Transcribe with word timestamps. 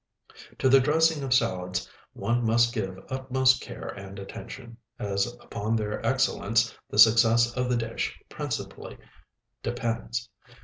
To 0.57 0.67
the 0.67 0.79
dressing 0.79 1.23
of 1.23 1.31
salads 1.31 1.87
one 2.13 2.43
must 2.43 2.73
give 2.73 3.05
utmost 3.11 3.61
care 3.61 3.85
and 3.89 4.17
attention, 4.17 4.77
as 4.97 5.27
upon 5.35 5.75
their 5.75 6.03
excellence 6.03 6.75
the 6.89 6.97
success 6.97 7.55
of 7.55 7.69
the 7.69 7.77
dish 7.77 8.19
principally 8.27 8.97
depends. 9.61 10.27